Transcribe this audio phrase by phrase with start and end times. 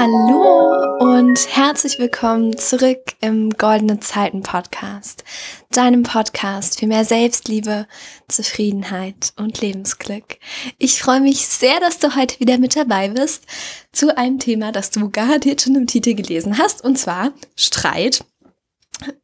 [0.00, 5.24] Hallo und herzlich willkommen zurück im Goldene Zeiten Podcast,
[5.72, 7.88] deinem Podcast für mehr Selbstliebe,
[8.28, 10.38] Zufriedenheit und Lebensglück.
[10.78, 13.42] Ich freue mich sehr, dass du heute wieder mit dabei bist
[13.90, 18.24] zu einem Thema, das du garantiert schon im Titel gelesen hast, und zwar Streit.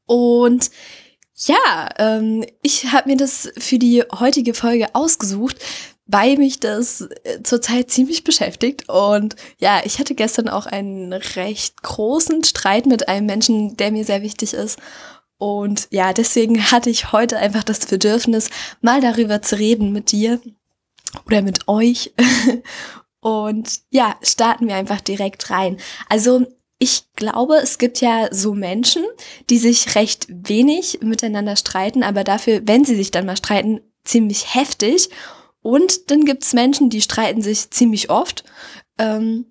[0.06, 0.72] Und
[1.36, 5.56] ja, ähm, ich habe mir das für die heutige Folge ausgesucht,
[6.06, 8.88] weil mich das äh, zurzeit ziemlich beschäftigt.
[8.88, 14.04] Und ja, ich hatte gestern auch einen recht großen Streit mit einem Menschen, der mir
[14.04, 14.78] sehr wichtig ist.
[15.38, 20.40] Und ja, deswegen hatte ich heute einfach das Bedürfnis, mal darüber zu reden mit dir
[21.26, 22.12] oder mit euch.
[23.20, 25.78] Und ja, starten wir einfach direkt rein.
[26.10, 26.46] Also
[26.78, 29.04] ich glaube, es gibt ja so Menschen,
[29.48, 34.54] die sich recht wenig miteinander streiten, aber dafür, wenn sie sich dann mal streiten, ziemlich
[34.54, 35.08] heftig.
[35.64, 38.44] Und dann gibt's Menschen, die streiten sich ziemlich oft.
[38.98, 39.46] Ähm,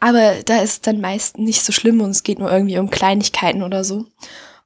[0.00, 3.62] aber da ist dann meist nicht so schlimm und es geht nur irgendwie um Kleinigkeiten
[3.62, 4.06] oder so.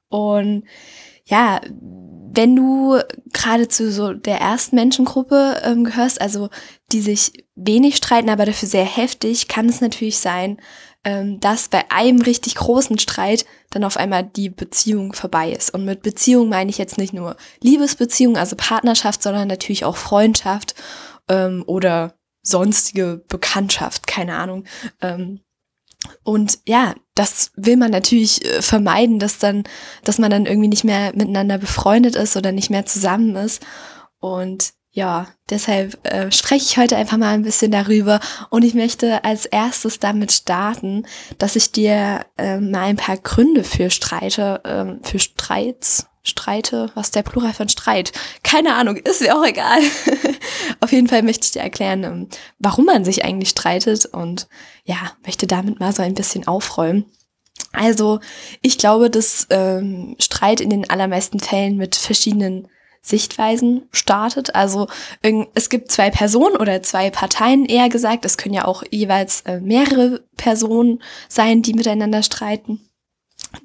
[0.09, 0.63] Und
[1.25, 1.61] ja,
[2.33, 2.99] wenn du
[3.31, 6.49] gerade zu so der ersten Menschengruppe ähm, gehörst, also
[6.91, 10.57] die sich wenig streiten, aber dafür sehr heftig, kann es natürlich sein,
[11.03, 15.73] ähm, dass bei einem richtig großen Streit dann auf einmal die Beziehung vorbei ist.
[15.73, 20.75] Und mit Beziehung meine ich jetzt nicht nur Liebesbeziehung, also Partnerschaft, sondern natürlich auch Freundschaft
[21.27, 24.65] ähm, oder sonstige Bekanntschaft, keine Ahnung.
[25.01, 25.41] Ähm,
[26.23, 29.63] und ja, das will man natürlich äh, vermeiden, dass dann,
[30.03, 33.63] dass man dann irgendwie nicht mehr miteinander befreundet ist oder nicht mehr zusammen ist.
[34.19, 39.23] Und ja, deshalb äh, spreche ich heute einfach mal ein bisschen darüber und ich möchte
[39.23, 41.05] als erstes damit starten,
[41.37, 47.11] dass ich dir äh, mal ein paar Gründe für Streite, ähm, für Streits, Streite, was
[47.11, 48.11] der Plural von Streit,
[48.43, 49.79] keine Ahnung, ist mir auch egal.
[50.81, 52.27] Auf jeden Fall möchte ich dir erklären, ähm,
[52.59, 54.47] warum man sich eigentlich streitet und
[54.83, 57.05] ja, möchte damit mal so ein bisschen aufräumen.
[57.71, 58.19] Also,
[58.61, 62.67] ich glaube, dass ähm, Streit in den allermeisten Fällen mit verschiedenen
[63.01, 64.55] Sichtweisen startet.
[64.55, 64.87] Also
[65.55, 68.25] es gibt zwei Personen oder zwei Parteien eher gesagt.
[68.25, 72.81] Es können ja auch jeweils äh, mehrere Personen sein, die miteinander streiten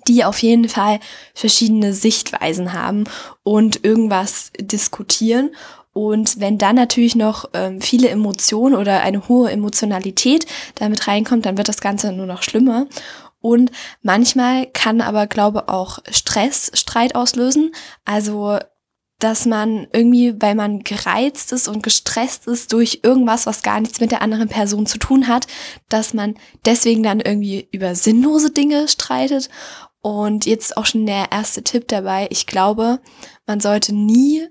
[0.08, 1.00] die auf jeden Fall
[1.34, 3.04] verschiedene Sichtweisen haben
[3.44, 5.50] und irgendwas diskutieren.
[5.92, 11.56] Und wenn dann natürlich noch ähm, viele Emotionen oder eine hohe Emotionalität damit reinkommt, dann
[11.56, 12.86] wird das Ganze nur noch schlimmer.
[13.41, 13.70] Und
[14.03, 17.72] manchmal kann aber, glaube auch Stress Streit auslösen.
[18.04, 18.58] Also
[19.19, 24.00] dass man irgendwie, weil man gereizt ist und gestresst ist durch irgendwas, was gar nichts
[24.00, 25.47] mit der anderen Person zu tun hat,
[25.88, 26.34] dass man
[26.66, 29.49] deswegen dann irgendwie über sinnlose Dinge streitet.
[30.03, 32.28] Und jetzt auch schon der erste Tipp dabei.
[32.31, 33.00] Ich glaube,
[33.47, 34.47] man sollte nie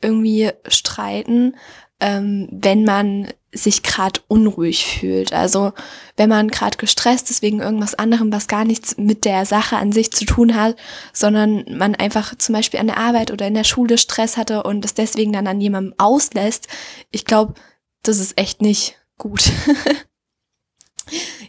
[0.00, 1.56] irgendwie streiten,
[2.00, 5.32] ähm, wenn man sich gerade unruhig fühlt.
[5.32, 5.72] Also
[6.16, 9.92] wenn man gerade gestresst ist wegen irgendwas anderem, was gar nichts mit der Sache an
[9.92, 10.76] sich zu tun hat,
[11.12, 14.84] sondern man einfach zum Beispiel an der Arbeit oder in der Schule Stress hatte und
[14.84, 16.68] es deswegen dann an jemandem auslässt.
[17.10, 17.54] Ich glaube,
[18.02, 19.50] das ist echt nicht gut.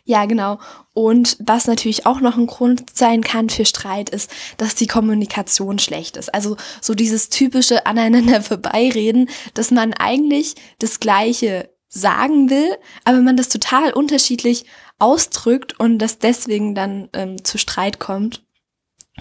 [0.07, 0.57] Ja, genau.
[0.94, 5.79] Und was natürlich auch noch ein Grund sein kann für Streit ist, dass die Kommunikation
[5.79, 6.34] schlecht ist.
[6.34, 13.37] Also so dieses typische aneinander vorbeireden, dass man eigentlich das Gleiche sagen will, aber man
[13.37, 14.65] das total unterschiedlich
[14.99, 18.43] ausdrückt und das deswegen dann ähm, zu Streit kommt.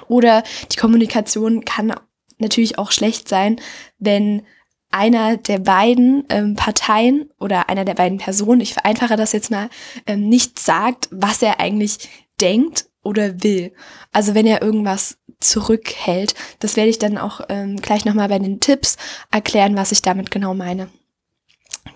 [0.09, 1.94] Oder die Kommunikation kann
[2.38, 3.60] natürlich auch schlecht sein,
[3.99, 4.43] wenn
[4.91, 9.69] einer der beiden ähm, Parteien oder einer der beiden Personen, ich vereinfache das jetzt mal,
[10.06, 12.09] ähm, nicht sagt, was er eigentlich
[12.41, 13.72] denkt oder will.
[14.12, 18.60] Also wenn er irgendwas zurückhält, das werde ich dann auch ähm, gleich nochmal bei den
[18.60, 18.97] Tipps
[19.31, 20.88] erklären, was ich damit genau meine.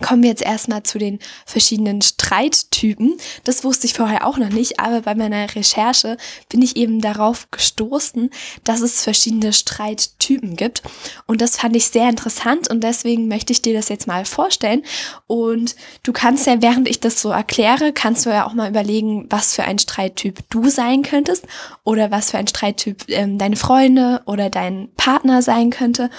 [0.01, 3.17] Kommen wir jetzt erstmal zu den verschiedenen Streittypen.
[3.43, 6.17] Das wusste ich vorher auch noch nicht, aber bei meiner Recherche
[6.49, 8.29] bin ich eben darauf gestoßen,
[8.63, 10.81] dass es verschiedene Streittypen gibt.
[11.27, 14.83] Und das fand ich sehr interessant und deswegen möchte ich dir das jetzt mal vorstellen.
[15.27, 19.27] Und du kannst ja, während ich das so erkläre, kannst du ja auch mal überlegen,
[19.29, 21.45] was für ein Streittyp du sein könntest
[21.83, 26.09] oder was für ein Streittyp ähm, deine Freunde oder dein Partner sein könnte.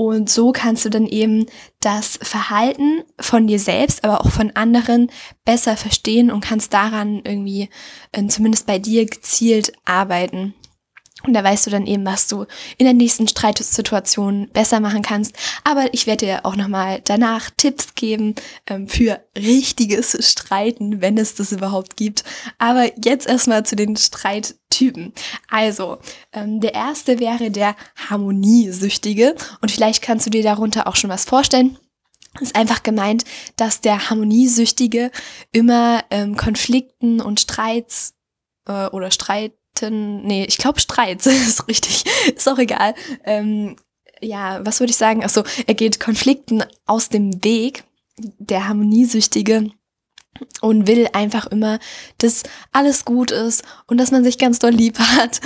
[0.00, 1.44] Und so kannst du dann eben
[1.80, 5.10] das Verhalten von dir selbst, aber auch von anderen
[5.44, 7.68] besser verstehen und kannst daran irgendwie
[8.12, 10.54] äh, zumindest bei dir gezielt arbeiten.
[11.26, 12.46] Und da weißt du dann eben, was du
[12.78, 15.34] in der nächsten Streitsituation besser machen kannst.
[15.64, 18.34] Aber ich werde dir auch nochmal danach Tipps geben
[18.66, 22.24] ähm, für richtiges Streiten, wenn es das überhaupt gibt.
[22.58, 25.12] Aber jetzt erstmal zu den Streittypen.
[25.48, 25.98] Also,
[26.32, 27.76] ähm, der erste wäre der
[28.08, 29.34] Harmoniesüchtige.
[29.60, 31.76] Und vielleicht kannst du dir darunter auch schon was vorstellen.
[32.40, 33.24] ist einfach gemeint,
[33.56, 35.10] dass der Harmoniesüchtige
[35.52, 38.14] immer ähm, Konflikten und Streits
[38.66, 42.94] äh, oder Streiten, nee, ich glaube Streits ist richtig, ist auch egal.
[43.24, 43.76] Ähm,
[44.20, 45.24] ja, was würde ich sagen?
[45.24, 47.84] Achso, er geht Konflikten aus dem Weg,
[48.18, 49.70] der Harmoniesüchtige
[50.60, 51.78] und will einfach immer,
[52.18, 55.40] dass alles gut ist und dass man sich ganz doll lieb hat.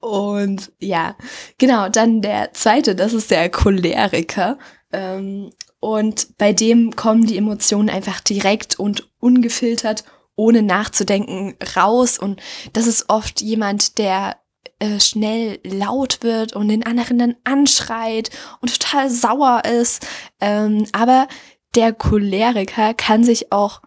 [0.00, 1.16] Und ja,
[1.58, 4.58] genau, dann der zweite, das ist der Choleriker.
[4.92, 5.50] Ähm,
[5.80, 10.04] und bei dem kommen die Emotionen einfach direkt und ungefiltert,
[10.36, 12.18] ohne nachzudenken, raus.
[12.18, 12.40] Und
[12.72, 14.36] das ist oft jemand, der
[14.78, 18.30] äh, schnell laut wird und den anderen dann anschreit
[18.60, 20.06] und total sauer ist.
[20.40, 21.28] Ähm, aber
[21.74, 23.80] der Choleriker kann sich auch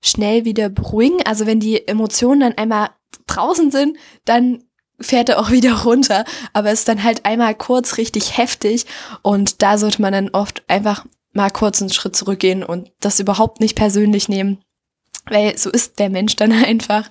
[0.00, 1.22] schnell wieder beruhigen.
[1.24, 2.90] Also wenn die Emotionen dann einmal
[3.26, 4.62] draußen sind, dann
[5.00, 8.86] fährt er auch wieder runter, aber ist dann halt einmal kurz richtig heftig
[9.22, 13.60] und da sollte man dann oft einfach mal kurz einen Schritt zurückgehen und das überhaupt
[13.60, 14.62] nicht persönlich nehmen,
[15.28, 17.08] weil so ist der Mensch dann einfach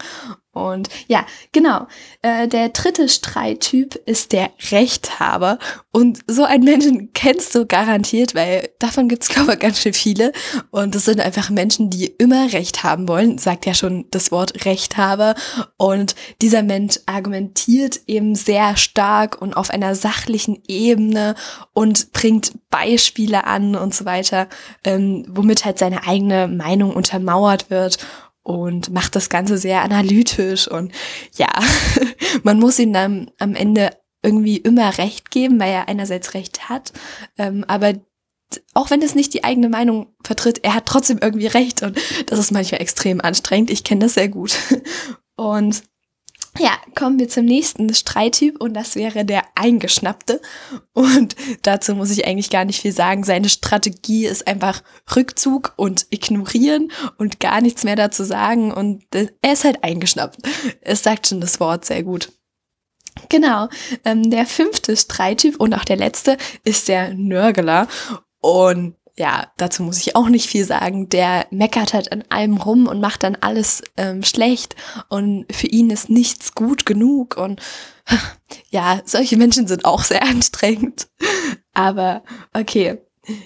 [0.56, 1.86] und ja, genau.
[2.22, 5.60] Äh, der dritte Streittyp ist der Rechthaber.
[5.92, 10.32] Und so einen Menschen kennst du garantiert, weil davon gibt's glaube ich, ganz schön viele.
[10.72, 14.64] Und das sind einfach Menschen, die immer Recht haben wollen, sagt ja schon das Wort
[14.64, 15.36] Rechthaber.
[15.76, 21.36] Und dieser Mensch argumentiert eben sehr stark und auf einer sachlichen Ebene
[21.74, 24.48] und bringt Beispiele an und so weiter,
[24.86, 27.98] ähm, womit halt seine eigene Meinung untermauert wird
[28.46, 30.94] und macht das Ganze sehr analytisch und
[31.36, 31.50] ja,
[32.44, 33.90] man muss ihm dann am Ende
[34.22, 36.94] irgendwie immer recht geben, weil er einerseits recht hat,
[37.38, 37.96] ähm, aber
[38.76, 41.98] auch wenn es nicht die eigene Meinung vertritt, er hat trotzdem irgendwie recht und
[42.28, 43.72] das ist manchmal extrem anstrengend.
[43.72, 44.56] Ich kenne das sehr gut.
[45.36, 45.84] Und
[46.58, 50.42] ja, kommen wir zum nächsten Streittyp und das wäre der Eingeschnappte.
[50.94, 53.24] Und dazu muss ich eigentlich gar nicht viel sagen.
[53.24, 54.82] Seine Strategie ist einfach
[55.16, 58.72] Rückzug und Ignorieren und gar nichts mehr dazu sagen.
[58.72, 60.40] Und er ist halt eingeschnappt.
[60.82, 62.32] Es sagt schon das Wort sehr gut.
[63.30, 63.68] Genau.
[64.04, 67.88] Ähm, der fünfte Streittyp und auch der letzte ist der Nörgler.
[68.40, 71.08] Und ja, dazu muss ich auch nicht viel sagen.
[71.10, 74.76] Der meckert halt an allem rum und macht dann alles ähm, schlecht
[75.08, 77.62] und für ihn ist nichts gut genug und
[78.70, 81.08] ja, solche Menschen sind auch sehr anstrengend.
[81.74, 82.24] Aber
[82.54, 83.00] okay,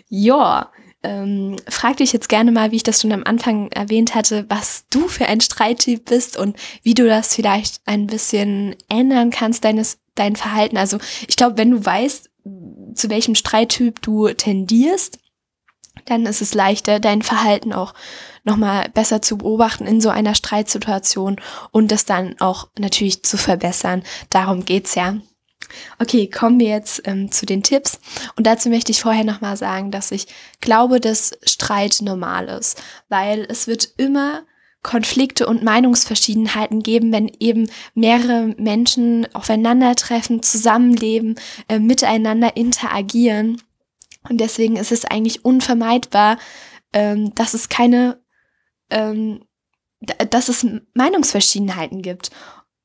[0.08, 0.72] ja,
[1.02, 4.86] ähm, frag dich jetzt gerne mal, wie ich das schon am Anfang erwähnt hatte, was
[4.90, 10.00] du für ein Streittyp bist und wie du das vielleicht ein bisschen ändern kannst, deines,
[10.16, 10.78] dein Verhalten.
[10.78, 12.30] Also ich glaube, wenn du weißt,
[12.96, 15.19] zu welchem Streittyp du tendierst,
[16.06, 17.94] dann ist es leichter, dein Verhalten auch
[18.44, 21.38] nochmal besser zu beobachten in so einer Streitsituation
[21.72, 24.04] und das dann auch natürlich zu verbessern.
[24.30, 25.18] Darum geht's ja.
[26.00, 28.00] Okay, kommen wir jetzt ähm, zu den Tipps.
[28.36, 30.28] Und dazu möchte ich vorher nochmal sagen, dass ich
[30.62, 34.44] glaube, dass Streit normal ist, weil es wird immer
[34.82, 41.36] Konflikte und Meinungsverschiedenheiten geben, wenn eben mehrere Menschen aufeinandertreffen, zusammenleben,
[41.68, 43.62] äh, miteinander interagieren.
[44.28, 46.38] Und deswegen ist es eigentlich unvermeidbar,
[46.94, 48.22] ähm, dass es keine,
[48.90, 49.46] ähm,
[50.30, 52.32] dass es Meinungsverschiedenheiten gibt.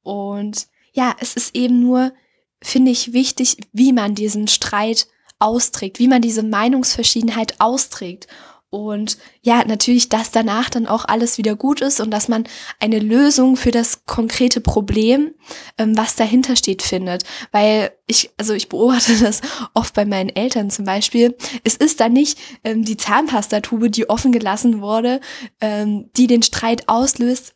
[0.03, 2.13] Und ja, es ist eben nur,
[2.63, 5.09] finde ich, wichtig, wie man diesen Streit
[5.39, 8.29] austrägt, wie man diese Meinungsverschiedenheit austrägt.
[8.75, 12.43] Und ja, natürlich, dass danach dann auch alles wieder gut ist und dass man
[12.81, 15.33] eine Lösung für das konkrete Problem,
[15.79, 17.23] ähm, was dahinter steht, findet.
[17.53, 19.43] Weil ich, also ich beobachte das
[19.75, 21.37] oft bei meinen Eltern zum Beispiel.
[21.63, 25.21] Es ist dann nicht ähm, die Zahnpastatube, die offen gelassen wurde,
[25.61, 27.55] ähm, die den Streit auslöst,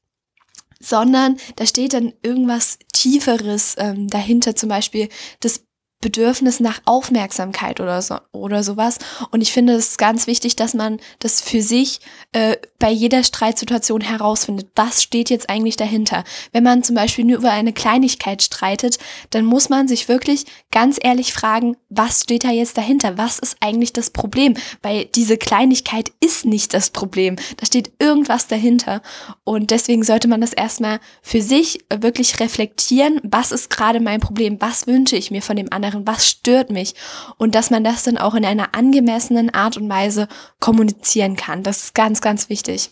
[0.78, 5.08] sondern da steht dann irgendwas Tieferes ähm, dahinter, zum Beispiel
[5.40, 5.64] das
[6.00, 8.98] Bedürfnis nach Aufmerksamkeit oder so oder sowas.
[9.32, 12.00] Und ich finde es ganz wichtig, dass man das für sich
[12.32, 14.68] äh, bei jeder Streitsituation herausfindet.
[14.76, 16.22] Was steht jetzt eigentlich dahinter?
[16.52, 18.98] Wenn man zum Beispiel nur über eine Kleinigkeit streitet,
[19.30, 23.18] dann muss man sich wirklich ganz ehrlich fragen, was steht da jetzt dahinter?
[23.18, 24.54] Was ist eigentlich das Problem?
[24.82, 27.34] Weil diese Kleinigkeit ist nicht das Problem.
[27.56, 29.02] Da steht irgendwas dahinter.
[29.42, 33.20] Und deswegen sollte man das erstmal für sich wirklich reflektieren.
[33.24, 34.60] Was ist gerade mein Problem?
[34.60, 35.87] Was wünsche ich mir von dem anderen?
[35.88, 36.94] Anderen, was stört mich
[37.36, 40.28] und dass man das dann auch in einer angemessenen Art und Weise
[40.60, 41.62] kommunizieren kann.
[41.62, 42.90] Das ist ganz, ganz wichtig.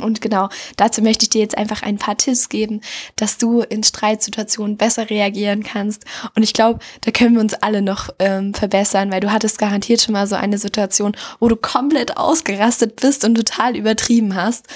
[0.00, 2.80] Und genau, dazu möchte ich dir jetzt einfach ein paar Tipps geben,
[3.16, 6.04] dass du in Streitsituationen besser reagieren kannst.
[6.34, 10.00] Und ich glaube, da können wir uns alle noch ähm, verbessern, weil du hattest garantiert
[10.00, 14.66] schon mal so eine Situation, wo du komplett ausgerastet bist und total übertrieben hast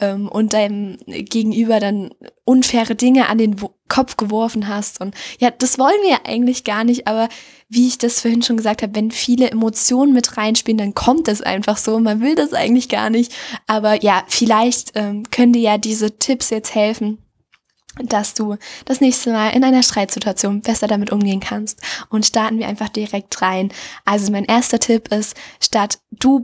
[0.00, 2.10] ähm, und deinem Gegenüber dann
[2.44, 3.60] unfaire Dinge an den
[3.92, 5.02] Kopf geworfen hast.
[5.02, 7.28] Und ja, das wollen wir ja eigentlich gar nicht, aber
[7.68, 11.42] wie ich das vorhin schon gesagt habe, wenn viele Emotionen mit reinspielen, dann kommt es
[11.42, 11.98] einfach so.
[12.00, 13.34] Man will das eigentlich gar nicht.
[13.66, 17.18] Aber ja, vielleicht ähm, können dir ja diese Tipps jetzt helfen,
[18.02, 18.56] dass du
[18.86, 21.82] das nächste Mal in einer Streitsituation besser damit umgehen kannst.
[22.08, 23.70] Und starten wir einfach direkt rein.
[24.06, 26.40] Also mein erster Tipp ist, statt du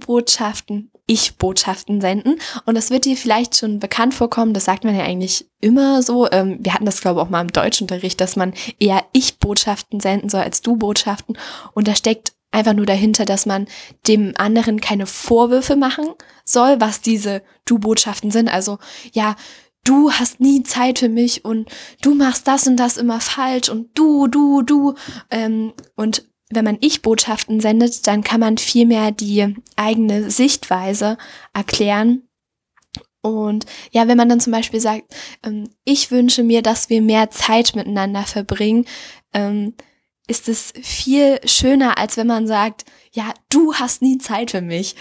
[1.08, 2.40] Botschaften, ich Botschaften senden.
[2.66, 4.54] Und das wird dir vielleicht schon bekannt vorkommen.
[4.54, 6.30] Das sagt man ja eigentlich immer so.
[6.30, 10.00] Ähm, wir hatten das, glaube ich, auch mal im Deutschunterricht, dass man eher ich Botschaften
[10.00, 11.36] senden soll als du Botschaften.
[11.72, 13.66] Und da steckt einfach nur dahinter, dass man
[14.06, 16.06] dem anderen keine Vorwürfe machen
[16.44, 18.48] soll, was diese du Botschaften sind.
[18.48, 18.78] Also,
[19.12, 19.34] ja,
[19.84, 21.70] du hast nie Zeit für mich und
[22.02, 24.94] du machst das und das immer falsch und du, du, du.
[25.30, 31.18] Ähm, und wenn man Ich-Botschaften sendet, dann kann man viel mehr die eigene Sichtweise
[31.52, 32.22] erklären.
[33.20, 35.14] Und ja, wenn man dann zum Beispiel sagt,
[35.44, 38.86] ähm, ich wünsche mir, dass wir mehr Zeit miteinander verbringen,
[39.34, 39.74] ähm,
[40.26, 44.94] ist es viel schöner, als wenn man sagt, ja, du hast nie Zeit für mich.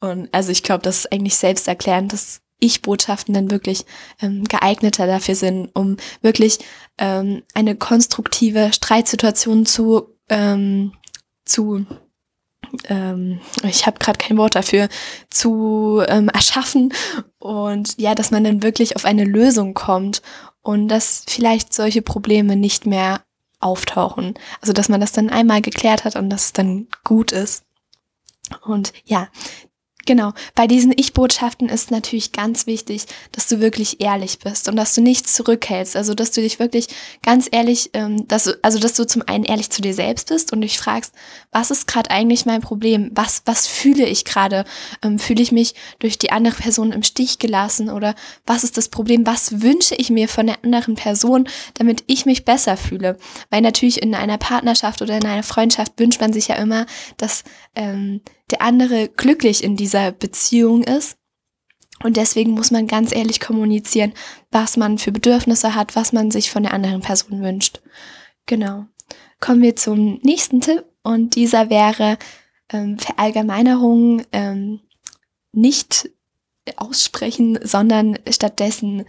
[0.00, 3.84] Und also ich glaube, das ist eigentlich selbsterklärend, dass ich-Botschaften dann wirklich
[4.20, 6.58] ähm, geeigneter dafür sind, um wirklich
[6.98, 10.92] ähm, eine konstruktive Streitsituation zu, ähm,
[11.44, 11.86] zu
[12.84, 14.88] ähm, ich habe gerade kein Wort dafür,
[15.28, 16.92] zu ähm, erschaffen
[17.38, 20.22] und ja, dass man dann wirklich auf eine Lösung kommt
[20.62, 23.22] und dass vielleicht solche Probleme nicht mehr
[23.60, 24.34] auftauchen.
[24.60, 27.64] Also dass man das dann einmal geklärt hat und dass es dann gut ist.
[28.62, 29.28] Und ja,
[30.10, 34.92] Genau, bei diesen Ich-Botschaften ist natürlich ganz wichtig, dass du wirklich ehrlich bist und dass
[34.92, 35.94] du nichts zurückhältst.
[35.94, 36.88] Also, dass du dich wirklich
[37.22, 40.62] ganz ehrlich, ähm, dass also dass du zum einen ehrlich zu dir selbst bist und
[40.62, 41.14] dich fragst,
[41.52, 43.12] was ist gerade eigentlich mein Problem?
[43.14, 44.64] Was, was fühle ich gerade?
[45.00, 48.88] Ähm, fühle ich mich durch die andere Person im Stich gelassen oder was ist das
[48.88, 49.24] Problem?
[49.26, 53.16] Was wünsche ich mir von der anderen Person, damit ich mich besser fühle?
[53.50, 56.86] Weil natürlich in einer Partnerschaft oder in einer Freundschaft wünscht man sich ja immer,
[57.16, 57.44] dass
[57.76, 58.22] ähm,
[58.52, 61.16] der andere glücklich in dieser Beziehung ist.
[62.02, 64.12] Und deswegen muss man ganz ehrlich kommunizieren,
[64.50, 67.80] was man für Bedürfnisse hat, was man sich von der anderen Person wünscht.
[68.46, 68.86] Genau.
[69.38, 72.18] Kommen wir zum nächsten Tipp und dieser wäre
[72.72, 74.80] ähm, Verallgemeinerungen ähm,
[75.52, 76.10] nicht
[76.76, 79.04] aussprechen, sondern stattdessen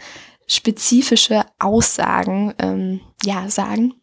[0.48, 3.94] spezifische Aussagen ähm, ja sagen.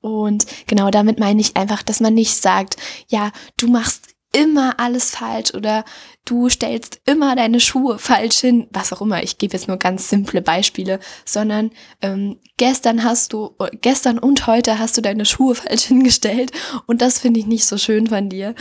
[0.00, 2.76] Und genau damit meine ich einfach, dass man nicht sagt,
[3.08, 5.84] ja, du machst immer alles falsch oder
[6.24, 9.20] du stellst immer deine Schuhe falsch hin, was auch immer.
[9.24, 14.78] Ich gebe jetzt nur ganz simple Beispiele, sondern ähm, gestern hast du, gestern und heute
[14.78, 16.52] hast du deine Schuhe falsch hingestellt
[16.86, 18.54] und das finde ich nicht so schön von dir.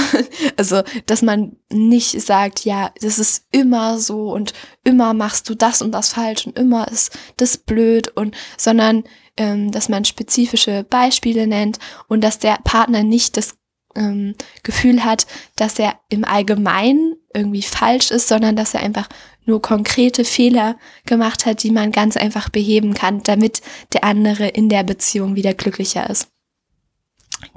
[0.58, 5.84] also, dass man nicht sagt, ja, das ist immer so und immer machst du das
[5.84, 9.04] und das falsch und immer ist das blöd und, sondern,
[9.38, 13.58] ähm, dass man spezifische Beispiele nennt und dass der Partner nicht das
[13.96, 15.25] ähm, Gefühl hat,
[15.56, 19.08] dass er im Allgemeinen irgendwie falsch ist, sondern dass er einfach
[19.46, 23.62] nur konkrete Fehler gemacht hat, die man ganz einfach beheben kann, damit
[23.94, 26.28] der andere in der Beziehung wieder glücklicher ist.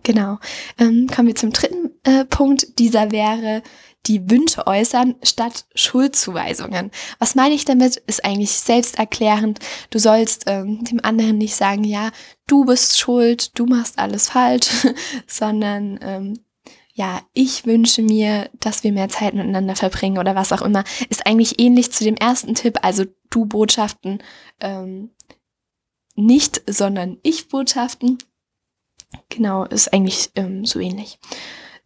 [0.02, 0.38] Genau.
[0.78, 2.78] Ähm, kommen wir zum dritten äh, Punkt.
[2.78, 3.62] Dieser wäre
[4.06, 6.90] die Wünsche äußern statt Schuldzuweisungen.
[7.18, 7.96] Was meine ich damit?
[7.96, 9.58] Ist eigentlich selbsterklärend.
[9.90, 12.10] Du sollst ähm, dem anderen nicht sagen, ja,
[12.46, 14.70] du bist schuld, du machst alles falsch,
[15.26, 16.40] sondern ähm,
[16.94, 21.26] ja, ich wünsche mir, dass wir mehr Zeit miteinander verbringen oder was auch immer, ist
[21.26, 24.20] eigentlich ähnlich zu dem ersten Tipp, also du Botschaften
[24.60, 25.10] ähm,
[26.16, 28.18] nicht, sondern ich Botschaften.
[29.28, 31.20] Genau, ist eigentlich ähm, so ähnlich.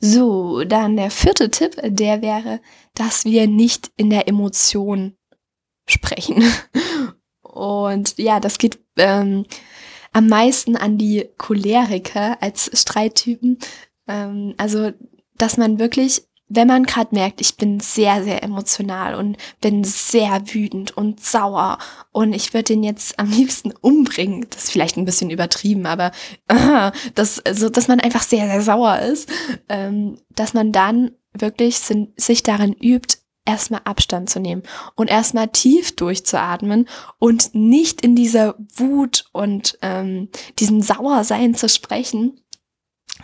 [0.05, 2.61] So, dann der vierte Tipp, der wäre,
[2.93, 5.17] dass wir nicht in der Emotion
[5.89, 6.43] sprechen.
[7.41, 9.47] Und ja, das geht ähm,
[10.13, 13.59] am meisten an die Choleriker als Streittypen.
[14.09, 14.91] Ähm, also,
[15.37, 20.43] dass man wirklich wenn man gerade merkt, ich bin sehr, sehr emotional und bin sehr
[20.53, 21.79] wütend und sauer
[22.13, 26.13] und ich würde den jetzt am liebsten umbringen, das ist vielleicht ein bisschen übertrieben, aber
[26.49, 29.31] äh, das, also, dass man einfach sehr, sehr sauer ist,
[29.69, 33.17] ähm, dass man dann wirklich sind, sich daran übt,
[33.47, 34.63] erstmal Abstand zu nehmen
[34.95, 36.87] und erstmal tief durchzuatmen
[37.19, 40.29] und nicht in dieser Wut und ähm,
[40.59, 42.41] diesem Sauersein zu sprechen,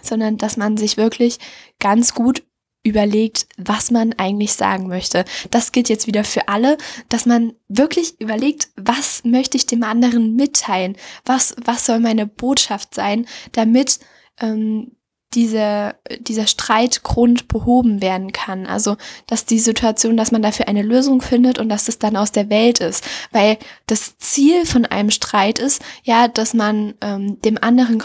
[0.02, 1.38] sondern dass man sich wirklich
[1.78, 2.42] ganz gut
[2.82, 5.24] überlegt, was man eigentlich sagen möchte.
[5.50, 10.36] Das gilt jetzt wieder für alle, dass man wirklich überlegt, was möchte ich dem anderen
[10.36, 10.96] mitteilen?
[11.24, 13.98] Was, was soll meine Botschaft sein, damit
[14.40, 14.92] ähm,
[15.34, 18.66] diese, dieser Streitgrund behoben werden kann.
[18.66, 22.32] Also, dass die Situation, dass man dafür eine Lösung findet und dass es dann aus
[22.32, 23.04] der Welt ist.
[23.30, 28.02] Weil das Ziel von einem Streit ist, ja, dass man ähm, dem anderen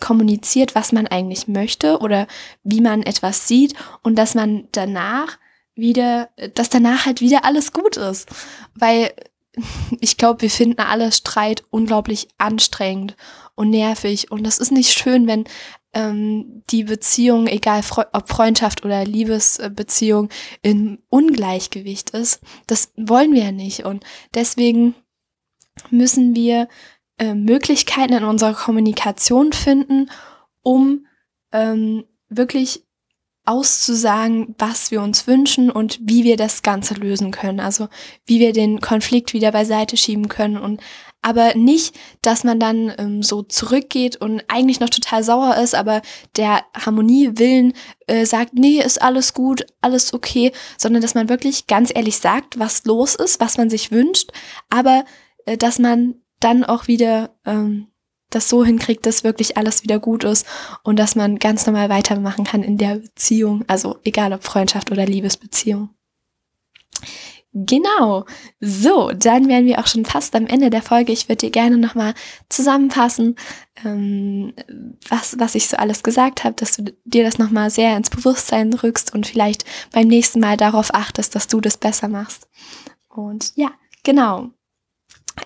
[0.00, 2.28] kommuniziert, was man eigentlich möchte oder
[2.62, 5.38] wie man etwas sieht und dass man danach
[5.74, 8.28] wieder, dass danach halt wieder alles gut ist.
[8.74, 9.12] Weil
[10.00, 13.16] ich glaube, wir finden alle Streit unglaublich anstrengend
[13.54, 14.30] und nervig.
[14.30, 15.44] Und das ist nicht schön, wenn
[15.92, 17.82] ähm, die Beziehung, egal
[18.12, 20.28] ob Freundschaft oder Liebesbeziehung,
[20.62, 22.40] im Ungleichgewicht ist.
[22.66, 23.84] Das wollen wir ja nicht.
[23.84, 24.04] Und
[24.34, 24.94] deswegen
[25.90, 26.68] müssen wir
[27.18, 30.10] äh, Möglichkeiten in unserer Kommunikation finden,
[30.62, 31.06] um
[31.52, 32.84] ähm, wirklich
[33.44, 37.58] auszusagen, was wir uns wünschen und wie wir das Ganze lösen können.
[37.58, 37.88] Also
[38.26, 40.80] wie wir den Konflikt wieder beiseite schieben können und
[41.22, 46.02] aber nicht, dass man dann ähm, so zurückgeht und eigentlich noch total sauer ist, aber
[46.36, 47.74] der Harmoniewillen
[48.06, 52.58] äh, sagt, nee, ist alles gut, alles okay, sondern dass man wirklich ganz ehrlich sagt,
[52.58, 54.30] was los ist, was man sich wünscht,
[54.70, 55.04] aber
[55.46, 57.88] äh, dass man dann auch wieder ähm,
[58.30, 60.46] das so hinkriegt, dass wirklich alles wieder gut ist
[60.84, 65.04] und dass man ganz normal weitermachen kann in der Beziehung, also egal ob Freundschaft oder
[65.04, 65.90] Liebesbeziehung.
[67.52, 68.26] Genau.
[68.60, 71.12] So, dann wären wir auch schon fast am Ende der Folge.
[71.12, 72.14] Ich würde dir gerne nochmal
[72.48, 73.34] zusammenfassen,
[73.84, 74.52] ähm,
[75.08, 78.72] was, was ich so alles gesagt habe, dass du dir das nochmal sehr ins Bewusstsein
[78.72, 82.48] rückst und vielleicht beim nächsten Mal darauf achtest, dass du das besser machst.
[83.08, 83.72] Und ja,
[84.04, 84.50] genau.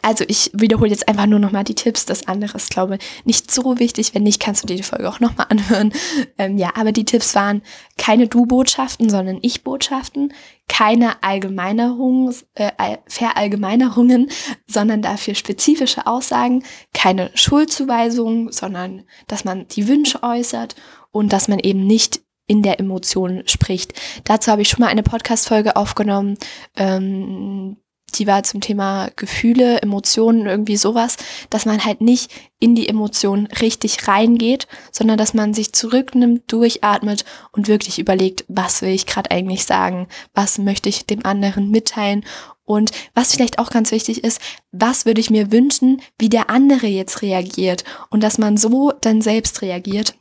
[0.02, 2.06] Also ich wiederhole jetzt einfach nur nochmal die Tipps.
[2.06, 4.14] Das andere ist, glaube ich, nicht so wichtig.
[4.14, 5.92] Wenn nicht, kannst du dir die Folge auch nochmal anhören.
[6.36, 7.62] Ähm, ja, aber die Tipps waren
[7.96, 10.32] keine Du-Botschaften, sondern Ich-Botschaften.
[10.68, 14.30] Keine Allgemeinerungen, äh, Verallgemeinerungen,
[14.66, 16.64] sondern dafür spezifische Aussagen.
[16.92, 20.74] Keine Schuldzuweisungen, sondern dass man die Wünsche äußert
[21.12, 23.92] und dass man eben nicht in der Emotion spricht.
[24.24, 26.36] Dazu habe ich schon mal eine Podcast-Folge aufgenommen.
[26.76, 27.76] Ähm,
[28.18, 31.16] die war zum Thema Gefühle, Emotionen, irgendwie sowas,
[31.50, 37.24] dass man halt nicht in die Emotionen richtig reingeht, sondern dass man sich zurücknimmt, durchatmet
[37.52, 42.24] und wirklich überlegt, was will ich gerade eigentlich sagen, was möchte ich dem anderen mitteilen?
[42.66, 44.40] Und was vielleicht auch ganz wichtig ist,
[44.72, 47.84] was würde ich mir wünschen, wie der andere jetzt reagiert?
[48.08, 50.14] Und dass man so dann selbst reagiert.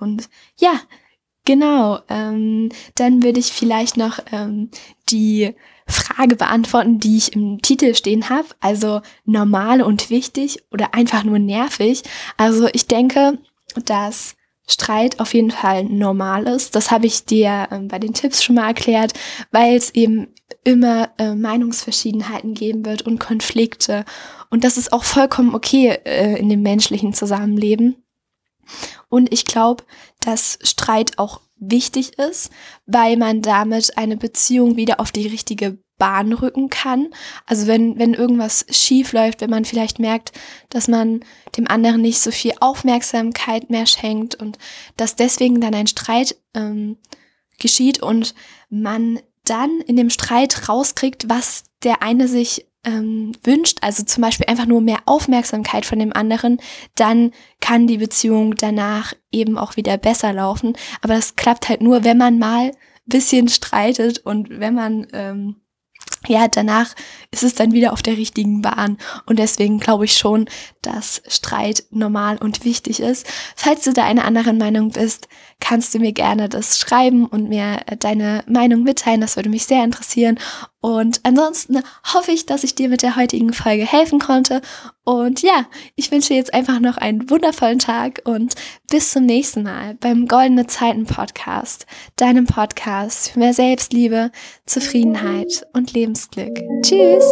[0.00, 0.80] Und ja,
[1.44, 4.70] genau, ähm, dann würde ich vielleicht noch ähm,
[5.08, 5.54] die
[5.86, 8.48] Frage beantworten, die ich im Titel stehen habe.
[8.60, 12.02] Also normal und wichtig oder einfach nur nervig.
[12.36, 13.38] Also ich denke,
[13.84, 16.74] dass Streit auf jeden Fall normal ist.
[16.74, 19.12] Das habe ich dir ähm, bei den Tipps schon mal erklärt,
[19.50, 20.28] weil es eben
[20.64, 24.04] immer äh, Meinungsverschiedenheiten geben wird und Konflikte.
[24.48, 27.96] Und das ist auch vollkommen okay äh, in dem menschlichen Zusammenleben.
[29.10, 29.84] Und ich glaube,
[30.20, 32.50] dass Streit auch wichtig ist,
[32.86, 37.08] weil man damit eine Beziehung wieder auf die richtige Bahn rücken kann.
[37.46, 40.32] Also wenn, wenn irgendwas schief läuft, wenn man vielleicht merkt,
[40.68, 41.20] dass man
[41.56, 44.58] dem anderen nicht so viel Aufmerksamkeit mehr schenkt und
[44.96, 46.98] dass deswegen dann ein Streit ähm,
[47.58, 48.34] geschieht und
[48.70, 54.46] man dann in dem Streit rauskriegt, was der eine sich ähm, wünscht, also zum Beispiel
[54.46, 56.58] einfach nur mehr Aufmerksamkeit von dem anderen,
[56.94, 60.76] dann kann die Beziehung danach eben auch wieder besser laufen.
[61.02, 62.72] Aber das klappt halt nur, wenn man mal
[63.06, 65.56] bisschen streitet und wenn man ähm,
[66.26, 66.94] ja, danach
[67.30, 68.98] ist es dann wieder auf der richtigen Bahn.
[69.26, 70.46] Und deswegen glaube ich schon,
[70.82, 73.26] dass Streit normal und wichtig ist.
[73.56, 75.28] Falls du da einer anderen Meinung bist,
[75.60, 79.20] kannst du mir gerne das schreiben und mir deine Meinung mitteilen.
[79.20, 80.38] Das würde mich sehr interessieren.
[80.84, 84.60] Und ansonsten hoffe ich, dass ich dir mit der heutigen Folge helfen konnte.
[85.04, 85.64] Und ja,
[85.96, 88.54] ich wünsche jetzt einfach noch einen wundervollen Tag und
[88.90, 94.30] bis zum nächsten Mal beim Goldene Zeiten Podcast, deinem Podcast für mehr Selbstliebe,
[94.66, 96.60] Zufriedenheit und Lebensglück.
[96.82, 97.24] Tschüss!